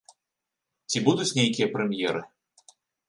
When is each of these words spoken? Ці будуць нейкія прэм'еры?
Ці 0.93 0.97
будуць 1.07 1.29
нейкія 1.41 1.67
прэм'еры? 1.77 2.21